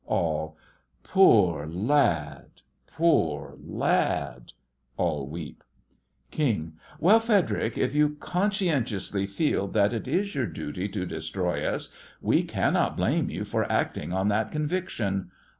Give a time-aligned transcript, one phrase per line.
[0.07, 0.57] ALL:
[1.03, 2.63] Poor lad—
[2.97, 4.53] poor lad!
[4.97, 5.63] (All weep)
[6.31, 11.89] KING: Well, Frederic, if you conscientiously feel that it is your duty to destroy us,
[12.19, 15.29] we cannot blame you for acting on that conviction.